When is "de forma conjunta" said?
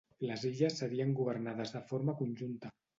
1.79-2.79